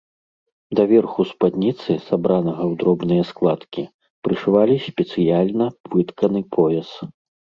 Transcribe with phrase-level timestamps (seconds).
[0.77, 3.83] Да верху спадніцы, сабранага ў дробныя складкі,
[4.27, 6.89] прышывалі спецыяльна вытканы пояс.